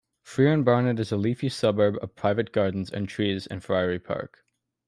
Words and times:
Friern 0.25 0.65
Barnet 0.65 0.99
is 0.99 1.11
a 1.11 1.15
leafy 1.15 1.47
suburb 1.47 1.93
of 2.01 2.15
private 2.15 2.51
gardens 2.51 2.89
and 2.89 3.07
trees 3.07 3.45
and 3.45 3.63
Friary 3.63 3.99
Park. 3.99 4.43